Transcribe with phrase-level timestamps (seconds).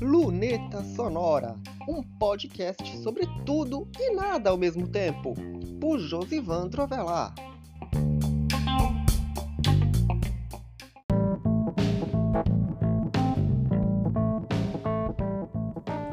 [0.00, 1.56] Luneta Sonora,
[1.88, 5.34] um podcast sobre tudo e nada ao mesmo tempo,
[5.80, 7.34] por Josivan Trovelar.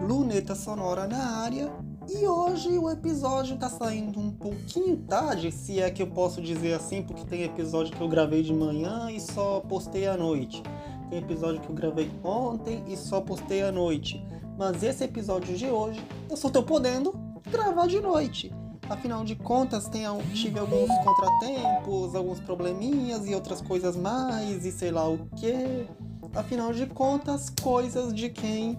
[0.01, 5.89] Luneta Sonora na área e hoje o episódio tá saindo um pouquinho tarde, se é
[5.89, 9.59] que eu posso dizer assim, porque tem episódio que eu gravei de manhã e só
[9.61, 10.61] postei à noite.
[11.09, 14.23] Tem episódio que eu gravei ontem e só postei à noite.
[14.57, 17.13] Mas esse episódio de hoje eu só tô podendo
[17.49, 18.51] gravar de noite.
[18.87, 20.03] Afinal de contas, tem,
[20.33, 25.87] tive alguns contratempos, alguns probleminhas e outras coisas mais, e sei lá o que.
[26.35, 28.77] Afinal de contas, coisas de quem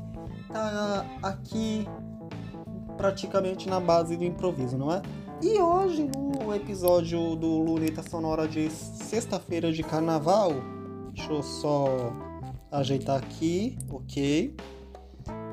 [0.53, 1.87] tá aqui
[2.97, 5.03] praticamente na base do improviso, não é?
[5.43, 10.53] E hoje, no episódio do Luneta Sonora de sexta-feira de carnaval,
[11.13, 11.87] deixa eu só
[12.71, 14.57] ajeitar aqui, ok?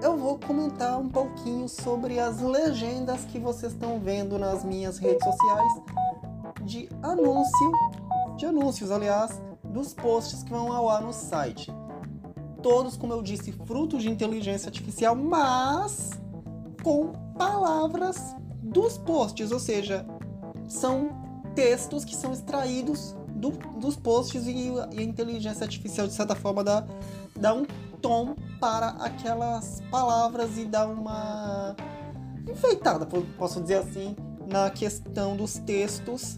[0.01, 5.23] Eu vou comentar um pouquinho sobre as legendas que vocês estão vendo nas minhas redes
[5.23, 5.73] sociais
[6.63, 7.71] de anúncio,
[8.37, 11.73] de anúncios, aliás, dos posts que vão ao ar no site.
[12.61, 16.11] Todos, como eu disse, frutos de inteligência artificial, mas
[16.81, 20.05] com palavras dos posts, ou seja,
[20.67, 21.09] são
[21.53, 26.63] textos que são extraídos do, dos posts e, e, a inteligência artificial, de certa forma,
[26.63, 26.85] dá,
[27.35, 27.65] dá um
[28.01, 31.75] tom para aquelas palavras e dá uma
[32.49, 33.05] enfeitada,
[33.37, 34.15] posso dizer assim,
[34.47, 36.37] na questão dos textos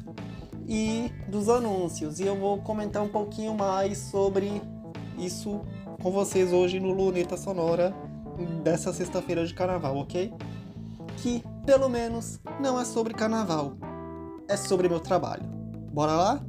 [0.67, 2.19] e dos anúncios.
[2.19, 4.61] E eu vou comentar um pouquinho mais sobre
[5.17, 5.61] isso
[6.01, 7.93] com vocês hoje no Luneta Sonora
[8.63, 10.33] dessa sexta-feira de carnaval, ok?
[11.17, 13.77] Que pelo menos não é sobre carnaval,
[14.47, 15.43] é sobre meu trabalho.
[15.91, 16.45] Bora lá?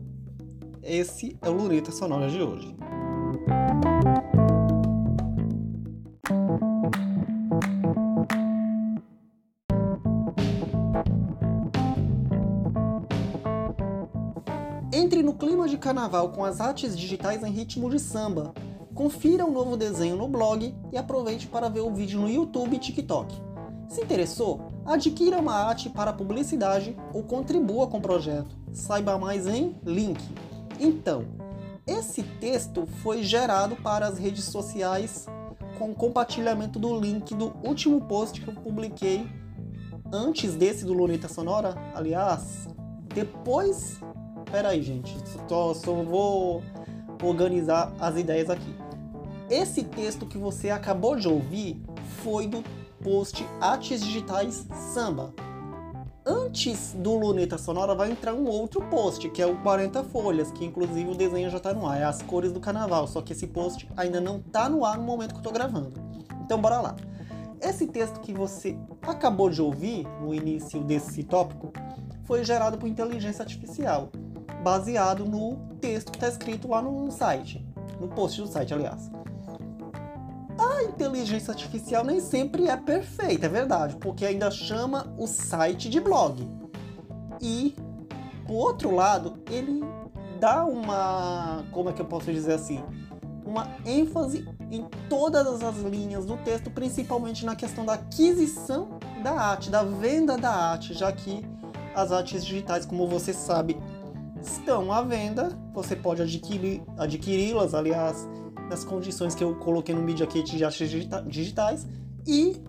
[0.82, 2.76] Esse é o Luneta Sonora de hoje.
[14.92, 18.54] Entre no clima de carnaval com as artes digitais em ritmo de samba,
[18.94, 22.76] confira o um novo desenho no blog e aproveite para ver o vídeo no YouTube
[22.76, 23.55] e TikTok.
[23.88, 28.56] Se interessou, adquira uma arte para publicidade ou contribua com o projeto.
[28.72, 30.20] Saiba mais em link.
[30.78, 31.24] Então,
[31.86, 35.26] esse texto foi gerado para as redes sociais
[35.78, 39.26] com compartilhamento do link do último post que eu publiquei
[40.12, 41.74] antes desse do Luneta Sonora.
[41.94, 42.68] Aliás,
[43.14, 44.00] depois.
[44.50, 45.16] Pera aí, gente.
[45.48, 46.62] Só, só vou
[47.22, 48.74] organizar as ideias aqui.
[49.48, 51.80] Esse texto que você acabou de ouvir
[52.22, 52.64] foi do
[53.06, 55.32] post Artes Digitais Samba.
[56.26, 60.64] Antes do Luneta Sonora vai entrar um outro post, que é o 40 folhas, que
[60.64, 63.46] inclusive o desenho já está no ar, é as cores do carnaval, só que esse
[63.46, 65.92] post ainda não está no ar no momento que eu estou gravando.
[66.44, 66.96] Então bora lá.
[67.60, 71.72] Esse texto que você acabou de ouvir no início desse tópico
[72.24, 74.10] foi gerado por inteligência artificial,
[74.64, 77.64] baseado no texto que está escrito lá no site,
[78.00, 79.08] no post do site, aliás
[80.72, 86.00] a inteligência artificial nem sempre é perfeita, é verdade, porque ainda chama o site de
[86.00, 86.48] blog.
[87.40, 87.74] E,
[88.46, 89.82] por outro lado, ele
[90.38, 91.64] dá uma.
[91.72, 92.82] Como é que eu posso dizer assim?
[93.44, 99.70] Uma ênfase em todas as linhas do texto, principalmente na questão da aquisição da arte,
[99.70, 101.44] da venda da arte, já que
[101.94, 103.76] as artes digitais, como você sabe,
[104.42, 105.56] estão à venda.
[105.72, 108.28] Você pode adquiri-las, aliás,
[108.68, 110.90] nas condições que eu coloquei no Media Kit de artes
[111.26, 111.86] digitais
[112.26, 112.60] e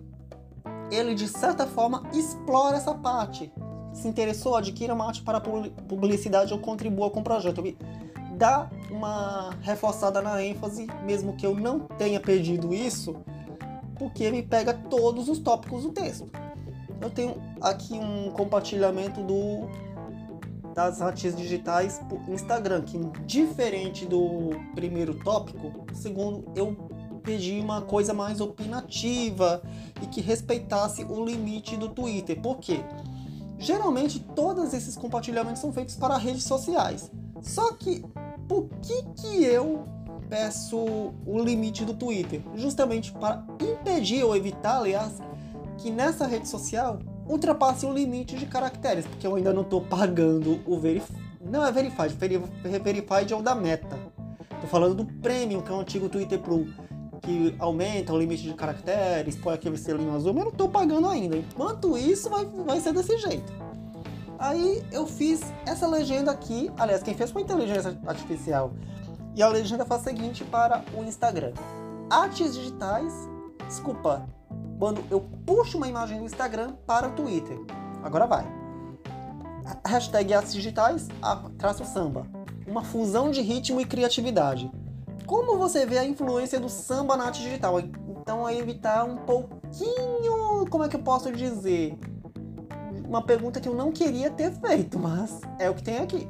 [0.91, 3.51] ele de certa forma explora essa parte.
[3.93, 7.63] Se interessou, adquira uma arte para publicidade ou contribua com o projeto.
[8.37, 13.15] Dá uma reforçada na ênfase, mesmo que eu não tenha pedido isso,
[13.97, 16.29] porque ele pega todos os tópicos do texto.
[17.01, 19.67] Eu tenho aqui um compartilhamento do
[20.77, 26.77] das artes digitais por Instagram, que diferente do primeiro tópico, segundo eu
[27.23, 29.63] pedi uma coisa mais opinativa
[30.03, 32.39] e que respeitasse o limite do Twitter.
[32.39, 32.79] Por quê?
[33.57, 37.09] Geralmente todos esses compartilhamentos são feitos para redes sociais.
[37.41, 38.05] Só que
[38.47, 39.83] por que que eu
[40.29, 42.39] peço o limite do Twitter?
[42.53, 45.13] Justamente para impedir ou evitar, aliás,
[45.79, 50.59] que nessa rede social ultrapasse o limite de caracteres, porque eu ainda não estou pagando
[50.65, 51.19] o Verified.
[51.41, 52.13] Não é Verified,
[52.83, 53.97] Verified é o da Meta.
[54.61, 56.67] Tô falando do Premium, que é o antigo Twitter Pro,
[57.21, 61.07] que aumenta o limite de caracteres, põe aquele selinho azul, mas eu não estou pagando
[61.07, 61.37] ainda.
[61.37, 63.53] Enquanto isso, vai, vai ser desse jeito.
[64.39, 68.71] Aí eu fiz essa legenda aqui, aliás, quem fez foi a inteligência artificial.
[69.35, 71.53] E a legenda faz o seguinte para o Instagram:
[72.09, 73.13] artes digitais,
[73.67, 74.27] desculpa,
[74.77, 77.59] quando eu puxo uma imagem do Instagram para o Twitter.
[78.03, 78.45] Agora vai.
[79.85, 81.07] Hashtag artes digitais,
[81.57, 82.25] traço samba.
[82.65, 84.71] Uma fusão de ritmo e criatividade.
[85.25, 87.79] Como você vê a influência do samba na arte digital?
[87.79, 91.97] Então aí evitar um pouquinho, como é que eu posso dizer?
[93.05, 96.29] Uma pergunta que eu não queria ter feito, mas é o que tem aqui.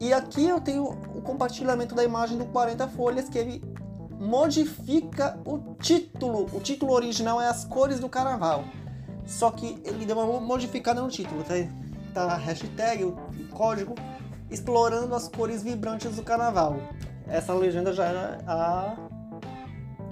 [0.00, 0.84] E aqui eu tenho
[1.14, 3.62] o compartilhamento da imagem do 40 folhas que ele
[4.18, 6.46] modifica o título.
[6.52, 8.64] O título original é As Cores do Carnaval.
[9.26, 11.42] Só que ele deu uma modificada no título.
[11.42, 11.54] Tá,
[12.14, 13.16] tá a hashtag, o
[13.50, 13.94] código,
[14.50, 16.76] explorando as cores vibrantes do carnaval.
[17.26, 18.96] Essa legenda já é a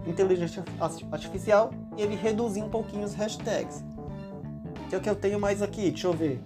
[0.07, 0.65] inteligência
[1.13, 3.85] artificial e ele reduziu um pouquinho os hashtags.
[4.89, 6.43] Que é o que eu tenho mais aqui, deixa eu ver.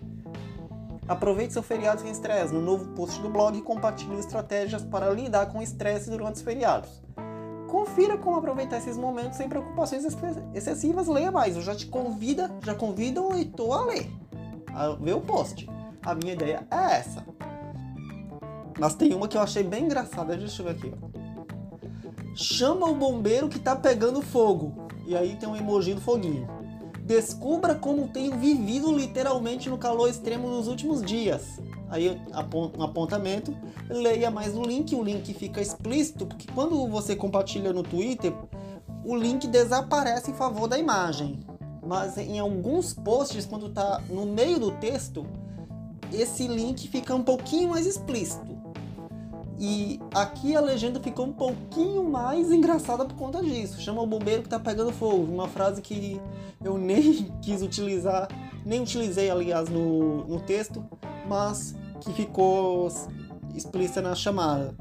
[1.09, 2.53] Aproveite seu feriado sem estresse.
[2.53, 7.03] No novo post do blog, compartilhe estratégias para lidar com estresse durante os feriados.
[7.69, 10.05] Confira como aproveitar esses momentos sem preocupações
[10.55, 11.55] excessivas, leia mais.
[11.55, 14.11] Eu já te convido, já convido o leitor a ler,
[14.75, 15.69] a ver o post.
[16.03, 17.25] A minha ideia é essa.
[18.79, 20.95] Mas tem uma que eu achei bem engraçada, deixa eu ver aqui.
[22.35, 24.89] Chama o bombeiro que tá pegando fogo.
[25.07, 26.49] E aí tem um emoji do foguinho.
[27.01, 31.59] Descubra como tenho vivido literalmente no calor extremo nos últimos dias
[31.91, 32.21] aí
[32.77, 33.57] um apontamento,
[33.89, 38.35] leia mais o link, o link fica explícito, porque quando você compartilha no Twitter,
[39.05, 41.41] o link desaparece em favor da imagem.
[41.87, 45.27] Mas em alguns posts, quando está no meio do texto,
[46.13, 48.59] esse link fica um pouquinho mais explícito.
[49.61, 53.81] E aqui a legenda ficou um pouquinho mais engraçada por conta disso.
[53.81, 55.25] Chama o bombeiro que tá pegando fogo.
[55.25, 56.21] Uma frase que
[56.63, 58.29] eu nem quis utilizar,
[58.65, 60.85] nem utilizei, aliás, no, no texto,
[61.29, 62.89] mas que ficou
[63.55, 64.75] explícita na chamada.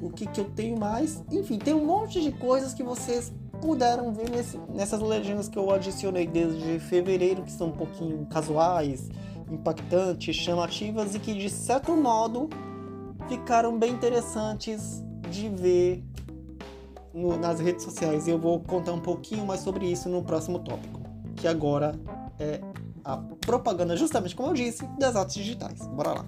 [0.00, 1.22] O que, que eu tenho mais?
[1.30, 5.70] Enfim, tem um monte de coisas que vocês puderam ver nesse, nessas legendas que eu
[5.70, 9.08] adicionei desde fevereiro, que são um pouquinho casuais,
[9.50, 12.50] impactantes, chamativas e que de certo modo
[13.28, 16.04] ficaram bem interessantes de ver
[17.12, 18.28] no, nas redes sociais.
[18.28, 21.00] Eu vou contar um pouquinho mais sobre isso no próximo tópico,
[21.36, 21.98] que agora
[22.38, 22.60] é
[23.04, 25.86] a propaganda, justamente como eu disse, das artes digitais.
[25.88, 26.24] Bora lá!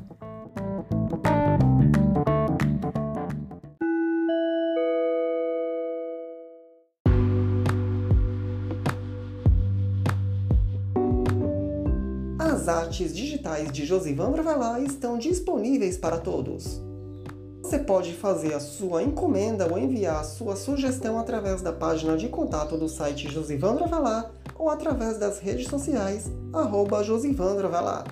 [12.38, 16.82] As artes digitais de Josivan Bravalá estão disponíveis para todos.
[17.62, 22.28] Você pode fazer a sua encomenda ou enviar a sua sugestão através da página de
[22.28, 28.04] contato do site Josivan Bravalá ou através das redes sociais arroba Josivandra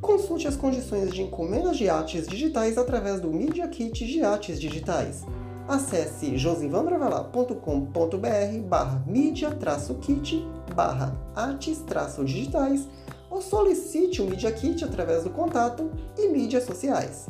[0.00, 5.24] Consulte as condições de encomendas de artes digitais através do Media Kit de Artes Digitais.
[5.68, 12.88] Acesse josivandravelar.com.br barra media-kit barra artes-digitais
[13.30, 17.26] ou solicite o Media Kit através do contato e mídias sociais.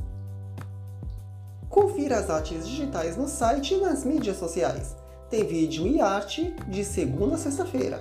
[1.68, 4.96] Confira as artes digitais no site e nas mídias sociais.
[5.30, 8.00] Tem vídeo e arte de segunda a sexta-feira.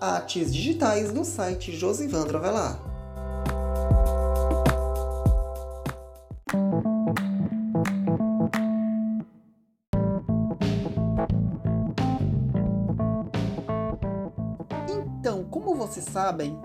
[0.00, 2.80] Artes digitais no site Josivandro Avelar.
[14.88, 16.58] Então, como vocês sabem,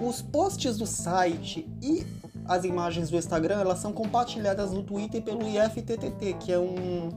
[0.00, 2.06] os posts do site e
[2.46, 7.10] as imagens do Instagram elas são compartilhadas no Twitter pelo IFTTT, que é um,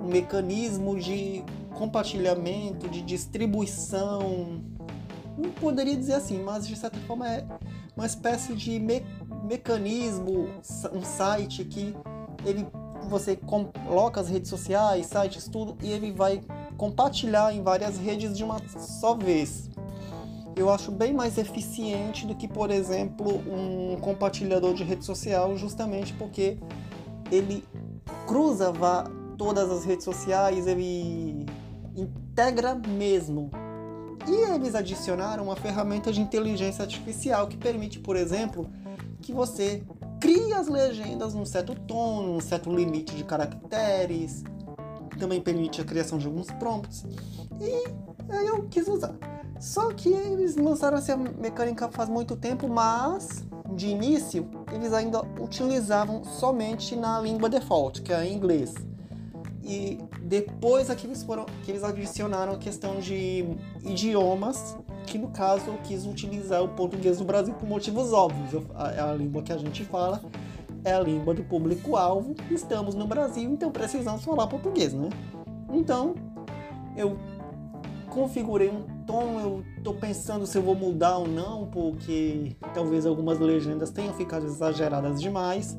[0.00, 1.42] um mecanismo de
[1.74, 4.62] compartilhamento, de distribuição.
[5.36, 7.44] Não poderia dizer assim, mas de certa forma é
[7.96, 9.02] uma espécie de me
[9.44, 10.48] mecanismo,
[10.92, 11.94] um site que
[12.44, 12.66] ele
[13.08, 16.42] você coloca as redes sociais, sites, tudo, e ele vai
[16.76, 19.70] compartilhar em várias redes de uma só vez
[20.56, 26.14] eu acho bem mais eficiente do que, por exemplo, um compartilhador de rede social, justamente
[26.14, 26.58] porque
[27.30, 27.62] ele
[28.26, 28.72] cruza
[29.36, 31.44] todas as redes sociais, ele
[31.94, 33.50] integra mesmo.
[34.26, 38.66] E eles adicionaram uma ferramenta de inteligência artificial que permite, por exemplo,
[39.20, 39.84] que você
[40.18, 44.42] crie as legendas num certo tom, num certo limite de caracteres.
[45.18, 47.04] Também permite a criação de alguns prompts.
[47.60, 49.14] E aí eu quis usar.
[49.60, 53.44] Só que eles lançaram essa mecânica faz muito tempo, mas
[53.74, 58.74] de início eles ainda utilizavam somente na língua default, que é em inglês.
[59.66, 63.44] e depois aqui eles foram que eles adicionaram a questão de
[63.82, 68.64] idiomas, que no caso eu quis utilizar o português do Brasil por motivos óbvios.
[68.96, 70.22] É a língua que a gente fala,
[70.84, 72.36] é a língua do público-alvo.
[72.48, 75.08] Estamos no Brasil, então precisamos falar português, né?
[75.72, 76.14] Então,
[76.96, 77.18] eu
[78.08, 83.38] configurei um tom, eu tô pensando se eu vou mudar ou não, porque talvez algumas
[83.38, 85.76] legendas tenham ficado exageradas demais.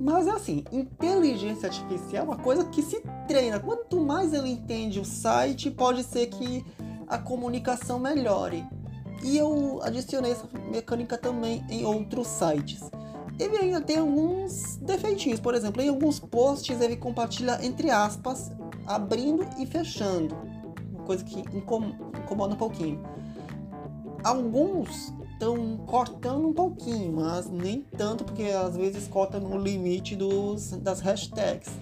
[0.00, 3.58] Mas assim, inteligência artificial é uma coisa que se treina.
[3.58, 6.64] Quanto mais ele entende o site, pode ser que
[7.08, 8.64] a comunicação melhore.
[9.22, 12.80] E eu adicionei essa mecânica também em outros sites.
[13.38, 18.52] Ele ainda tem alguns defeitinhos, por exemplo, em alguns posts ele compartilha entre aspas,
[18.86, 20.36] abrindo e fechando,
[21.08, 23.02] coisa que incomoda um pouquinho.
[24.22, 30.72] Alguns estão cortando um pouquinho, mas nem tanto, porque às vezes corta no limite dos,
[30.72, 31.72] das hashtags.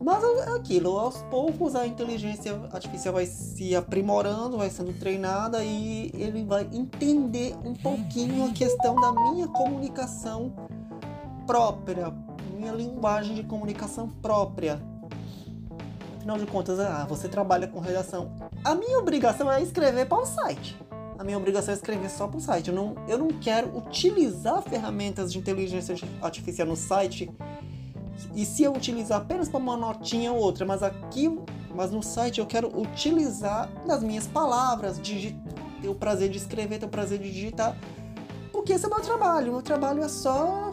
[0.00, 6.10] Mas é aquilo, aos poucos a inteligência artificial vai se aprimorando, vai sendo treinada e
[6.14, 10.54] ele vai entender um pouquinho a questão da minha comunicação
[11.46, 12.14] própria,
[12.56, 14.80] minha linguagem de comunicação própria.
[16.26, 18.32] Afinal de contas, ah, você trabalha com redação.
[18.64, 20.76] A minha obrigação é escrever para o site
[21.18, 22.68] a minha obrigação é escrever só para o site.
[22.68, 27.30] Eu não, eu não quero utilizar ferramentas de inteligência artificial no site.
[28.34, 31.34] E se eu utilizar apenas para uma notinha ou outra, mas aqui,
[31.74, 36.86] mas no site eu quero utilizar nas minhas palavras, ter o prazer de escrever, ter
[36.86, 37.74] o prazer de digitar.
[38.52, 39.48] Porque esse é o meu trabalho.
[39.48, 40.70] O meu trabalho é só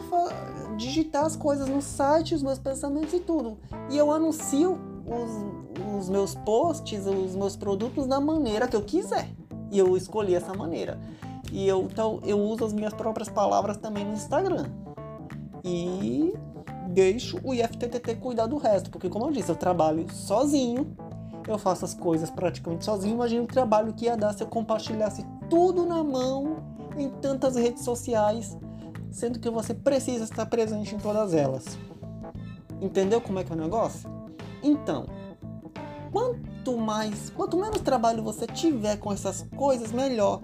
[0.76, 3.56] digitar as coisas no site, os meus pensamentos e tudo.
[3.88, 9.28] E eu anuncio os, os meus posts, os meus produtos da maneira que eu quiser.
[9.70, 10.98] E eu escolhi essa maneira.
[11.52, 14.66] E eu, então, eu uso as minhas próprias palavras também no Instagram.
[15.64, 16.34] E
[16.88, 20.96] deixo o IFTTT cuidar do resto, porque como eu disse, eu trabalho sozinho,
[21.46, 23.14] eu faço as coisas praticamente sozinho.
[23.14, 26.56] Imagina o trabalho que ia dar se eu compartilhasse tudo na mão
[26.96, 28.56] em tantas redes sociais,
[29.10, 31.78] sendo que você precisa estar presente em todas elas.
[32.80, 34.13] Entendeu como é que é o negócio?
[34.64, 35.06] Então,
[36.10, 40.40] quanto mais, quanto menos trabalho você tiver com essas coisas, melhor.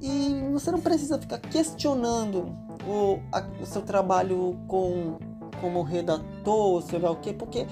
[0.00, 5.18] E você não precisa ficar questionando o, a, o seu trabalho com,
[5.60, 7.66] como redator, sei lá o quê, porque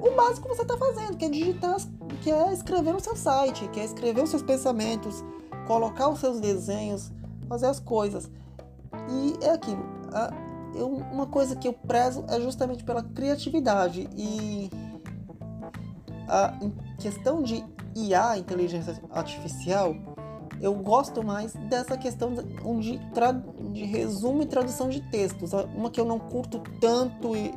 [0.00, 1.76] o básico você está fazendo, que é digitar,
[2.22, 5.24] que é escrever no seu site, que é escrever os seus pensamentos,
[5.66, 7.12] colocar os seus desenhos,
[7.48, 8.28] fazer as coisas.
[9.08, 9.84] E é aquilo.
[10.12, 10.32] A,
[10.74, 14.70] eu, uma coisa que eu prezo é justamente pela criatividade e
[16.30, 16.54] a
[16.98, 17.64] questão de
[17.96, 19.96] IA, inteligência artificial,
[20.60, 23.00] eu gosto mais dessa questão de,
[23.72, 25.52] de resumo e tradução de textos.
[25.74, 27.52] Uma que eu não curto tanto e,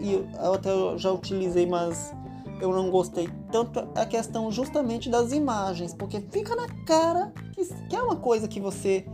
[0.00, 2.14] e eu até já utilizei, mas
[2.60, 7.64] eu não gostei tanto, é a questão justamente das imagens, porque fica na cara que,
[7.88, 9.04] que é uma coisa que você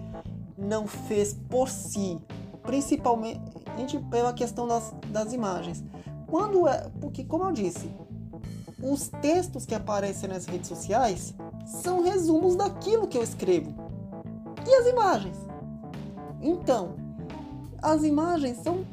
[0.58, 2.18] não fez por si,
[2.62, 5.82] principalmente pela questão das, das imagens.
[6.26, 7.90] Quando é, porque como eu disse,
[8.82, 11.34] os textos que aparecem nas redes sociais
[11.66, 13.74] são resumos daquilo que eu escrevo.
[14.66, 15.36] E as imagens?
[16.40, 16.94] Então,
[17.82, 18.84] as imagens são,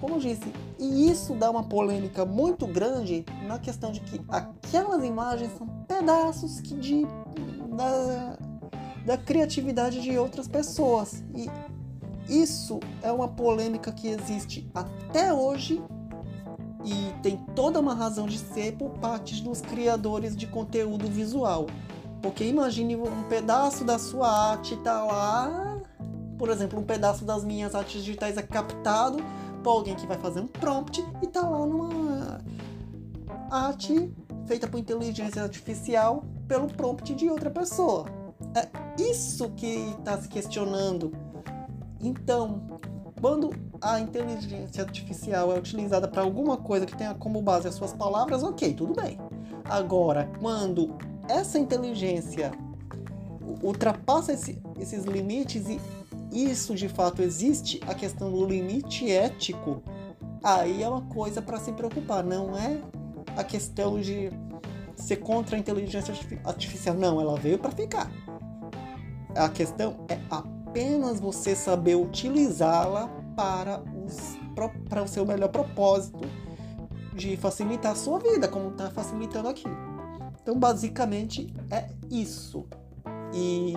[0.00, 5.04] como eu disse, e isso dá uma polêmica muito grande na questão de que aquelas
[5.04, 7.06] imagens são pedaços que de,
[7.76, 8.38] da,
[9.06, 11.22] da criatividade de outras pessoas.
[11.34, 11.48] E
[12.28, 15.82] isso é uma polêmica que existe até hoje
[16.84, 21.66] e tem toda uma razão de ser por parte dos criadores de conteúdo visual.
[22.20, 25.80] Porque imagine um pedaço da sua arte tá lá,
[26.38, 29.18] por exemplo, um pedaço das minhas artes digitais é captado
[29.62, 32.40] por alguém que vai fazer um prompt e tá lá numa
[33.50, 34.12] arte
[34.46, 38.06] feita por inteligência artificial pelo prompt de outra pessoa.
[38.54, 38.68] É
[39.00, 41.12] isso que está se questionando.
[42.00, 42.80] Então,
[43.20, 43.50] quando
[43.82, 48.44] a inteligência artificial é utilizada para alguma coisa que tenha como base as suas palavras,
[48.44, 49.18] ok, tudo bem.
[49.64, 50.94] Agora, quando
[51.28, 52.52] essa inteligência
[53.60, 55.80] ultrapassa esse, esses limites e
[56.32, 59.82] isso de fato existe, a questão do limite ético,
[60.42, 62.80] aí é uma coisa para se preocupar, não é
[63.36, 64.30] a questão de
[64.94, 66.94] ser contra a inteligência artificial.
[66.94, 68.10] Não, ela veio para ficar.
[69.34, 74.38] A questão é apenas você saber utilizá-la para, os,
[74.88, 76.20] para o seu melhor propósito
[77.14, 79.68] de facilitar a sua vida, como está facilitando aqui.
[80.42, 82.66] Então, basicamente, é isso.
[83.34, 83.74] E,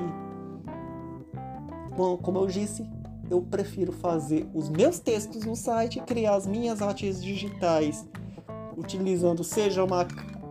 [1.96, 2.90] bom, como eu disse,
[3.30, 8.08] eu prefiro fazer os meus textos no site, criar as minhas artes digitais
[8.78, 10.06] utilizando seja uma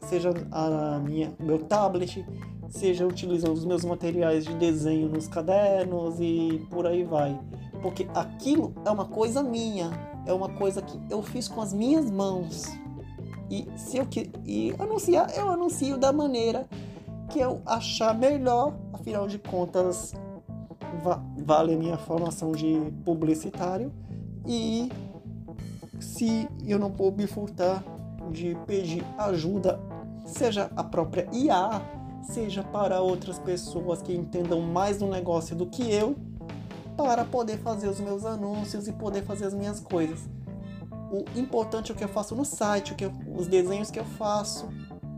[0.09, 2.25] seja a minha meu tablet,
[2.69, 7.39] seja utilizando os meus materiais de desenho nos cadernos e por aí vai.
[7.85, 9.91] Porque aquilo é uma coisa minha,
[10.25, 12.65] é uma coisa que eu fiz com as minhas mãos.
[13.51, 16.67] E se eu que e anunciar, eu anuncio da maneira
[17.29, 20.15] que eu achar melhor, afinal de contas
[21.03, 23.93] va vale a minha formação de publicitário
[24.47, 24.91] e
[26.01, 27.85] se eu não vou me furtar
[28.31, 29.79] de pedir ajuda,
[30.25, 31.83] seja a própria IA,
[32.23, 36.17] seja para outras pessoas que entendam mais do negócio do que eu,
[36.97, 40.29] para poder fazer os meus anúncios e poder fazer as minhas coisas.
[41.11, 43.99] O importante é o que eu faço no site, o que eu, os desenhos que
[43.99, 44.69] eu faço,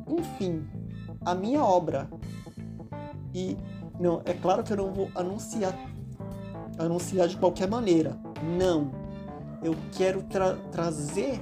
[0.07, 0.67] enfim,
[1.25, 2.09] a minha obra.
[3.35, 3.57] E
[3.99, 5.75] não, é claro que eu não vou anunciar
[6.79, 8.17] anunciar de qualquer maneira.
[8.59, 8.91] Não.
[9.63, 11.41] Eu quero tra trazer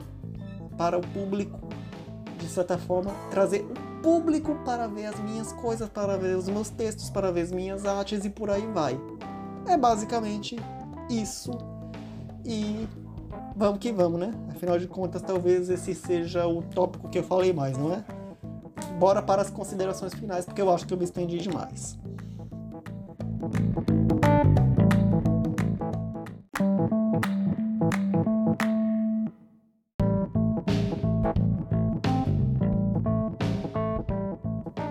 [0.76, 1.58] para o público,
[2.38, 6.70] de certa forma, trazer o público para ver as minhas coisas, para ver os meus
[6.70, 8.98] textos, para ver as minhas artes e por aí vai.
[9.66, 10.56] É basicamente
[11.08, 11.52] isso.
[12.44, 12.86] E
[13.56, 14.32] vamos que vamos, né?
[14.54, 18.04] Afinal de contas, talvez esse seja o tópico que eu falei mais, não é?
[18.98, 21.98] Bora para as considerações finais, porque eu acho que eu me estendi demais.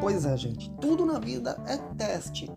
[0.02, 2.52] Pois é, gente, tudo na vida é teste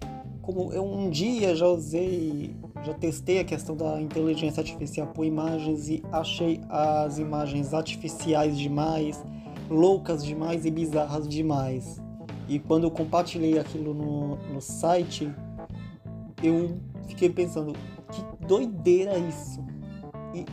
[0.47, 5.88] como eu um dia já usei, já testei a questão da inteligência artificial por imagens
[5.88, 9.21] e achei as imagens artificiais demais,
[9.69, 12.00] loucas demais e bizarras demais.
[12.49, 15.29] E quando eu compartilhei aquilo no, no site,
[16.41, 17.73] eu fiquei pensando,
[18.12, 19.61] que doideira isso!
[20.33, 20.47] E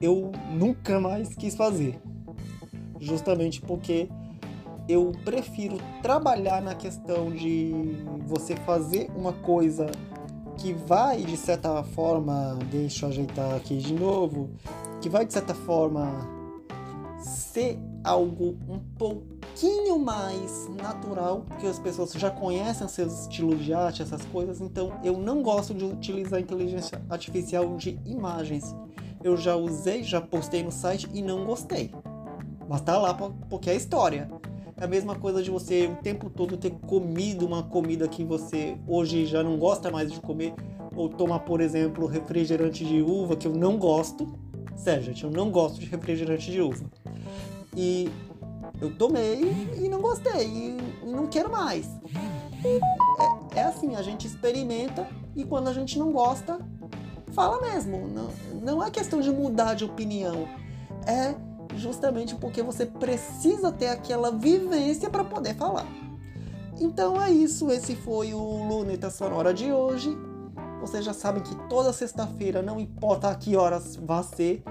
[0.00, 2.00] eu nunca mais quis fazer.
[2.98, 4.08] Justamente porque
[4.88, 5.76] eu prefiro
[6.06, 7.72] trabalhar na questão de
[8.28, 9.90] você fazer uma coisa
[10.56, 14.50] que vai de certa forma, deixa eu ajeitar aqui de novo,
[15.00, 16.08] que vai de certa forma
[17.18, 24.00] ser algo um pouquinho mais natural, porque as pessoas já conhecem seus estilos de arte,
[24.00, 28.76] essas coisas, então eu não gosto de utilizar inteligência artificial de imagens.
[29.24, 31.92] Eu já usei, já postei no site e não gostei.
[32.68, 34.30] Mas tá lá porque é história.
[34.78, 38.76] É a mesma coisa de você o tempo todo ter comido uma comida que você
[38.86, 40.52] hoje já não gosta mais de comer,
[40.94, 44.38] ou tomar, por exemplo, refrigerante de uva, que eu não gosto.
[44.76, 46.84] Sério, gente, eu não gosto de refrigerante de uva.
[47.74, 48.10] E
[48.80, 51.88] eu tomei e não gostei, e não quero mais.
[53.54, 56.58] É, é assim, a gente experimenta e quando a gente não gosta,
[57.32, 58.08] fala mesmo.
[58.08, 58.28] Não,
[58.60, 60.46] não é questão de mudar de opinião.
[61.06, 61.34] É
[61.76, 65.86] justamente porque você precisa ter aquela vivência para poder falar.
[66.80, 70.16] Então é isso, esse foi o Luneta Sonora de hoje.
[70.80, 74.62] Vocês já sabem que toda sexta-feira, não importa a que horas vai ser,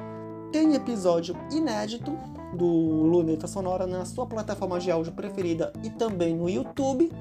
[0.51, 2.17] tem episódio inédito
[2.55, 7.11] do Luneta Sonora na sua plataforma de áudio preferida e também no YouTube.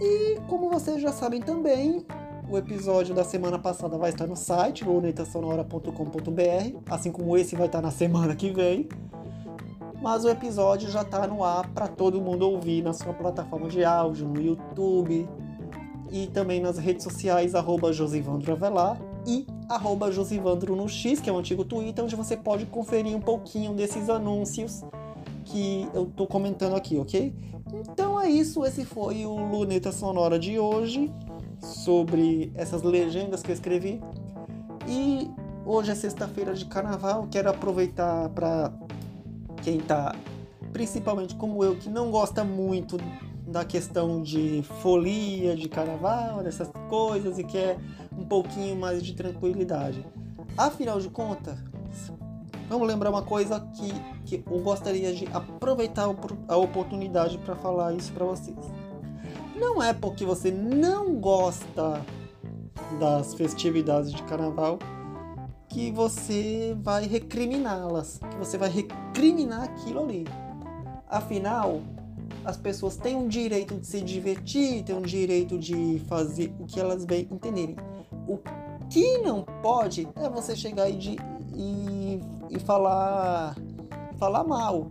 [0.00, 2.06] E como vocês já sabem também,
[2.48, 7.82] o episódio da semana passada vai estar no site lunetasonora.com.br, assim como esse vai estar
[7.82, 8.88] na semana que vem.
[10.00, 13.84] Mas o episódio já está no ar para todo mundo ouvir na sua plataforma de
[13.84, 15.28] áudio, no YouTube
[16.12, 21.32] e também nas redes sociais arroba Josivandro Avelar e arroba Josivandro no X, que é
[21.32, 24.84] o antigo Twitter, onde você pode conferir um pouquinho desses anúncios
[25.44, 27.34] que eu estou comentando aqui, ok?
[27.90, 31.12] Então é isso, esse foi o Luneta Sonora de hoje
[31.60, 34.02] sobre essas legendas que eu escrevi.
[34.86, 35.30] E
[35.64, 38.72] hoje é sexta-feira de carnaval, quero aproveitar para
[39.62, 40.14] quem tá,
[40.72, 42.96] principalmente como eu, que não gosta muito
[43.46, 47.78] da questão de folia, de carnaval, dessas coisas e quer
[48.16, 50.04] um pouquinho mais de tranquilidade.
[50.56, 51.58] Afinal de contas,
[52.68, 53.92] vamos lembrar uma coisa que,
[54.24, 56.08] que eu gostaria de aproveitar
[56.48, 58.56] a oportunidade para falar isso para vocês.
[59.58, 62.04] Não é porque você não gosta
[63.00, 64.78] das festividades de carnaval
[65.68, 70.24] que você vai recriminá-las, que você vai recriminar aquilo ali.
[71.08, 71.80] Afinal,
[72.44, 76.78] as pessoas têm um direito de se divertir, têm um direito de fazer o que
[76.78, 77.76] elas bem entenderem.
[78.28, 78.38] O
[78.88, 81.16] que não pode é você chegar e, de,
[81.54, 83.56] e, e falar,
[84.18, 84.90] falar mal,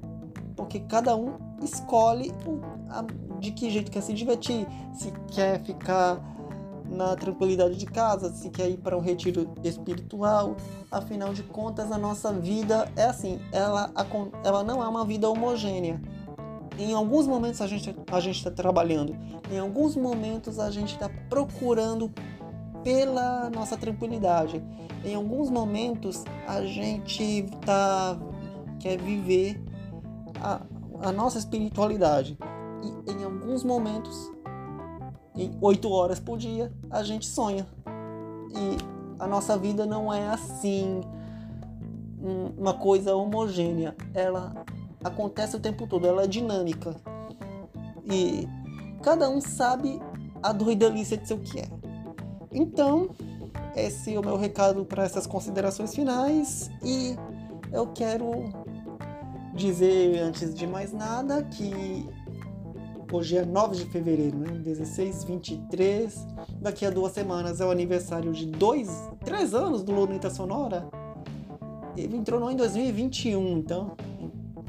[0.56, 2.32] porque cada um escolhe
[2.90, 3.06] a,
[3.40, 6.22] de que jeito quer se divertir, se quer ficar
[6.90, 10.56] na tranquilidade de casa, se quer ir para um retiro espiritual.
[10.92, 13.92] Afinal de contas, a nossa vida é assim, ela,
[14.44, 16.02] ela não é uma vida homogênea.
[16.78, 19.16] Em alguns momentos a gente a gente está trabalhando,
[19.50, 22.12] em alguns momentos a gente está procurando
[22.84, 24.62] pela nossa tranquilidade.
[25.04, 28.18] Em alguns momentos a gente tá
[28.80, 29.62] quer viver
[30.42, 30.62] a,
[31.02, 32.38] a nossa espiritualidade.
[33.08, 34.32] E em alguns momentos,
[35.36, 37.68] em oito horas por dia, a gente sonha.
[38.52, 38.78] E
[39.20, 41.02] a nossa vida não é assim,
[42.58, 43.96] uma coisa homogênea.
[44.14, 44.66] Ela
[45.04, 46.96] acontece o tempo todo, ela é dinâmica.
[48.06, 48.48] E
[49.02, 50.02] cada um sabe
[50.42, 51.66] a doidalice de seu que é.
[52.52, 53.10] Então,
[53.76, 57.16] esse é o meu recado para essas considerações finais e
[57.74, 58.50] eu quero
[59.54, 62.08] dizer antes de mais nada que
[63.16, 64.52] hoje é 9 de fevereiro, né?
[64.60, 66.28] 16, 23.
[66.60, 68.90] Daqui a duas semanas é o aniversário de dois,
[69.24, 70.88] três anos do Lunita Sonora.
[71.96, 73.96] Ele entrou em 2021, então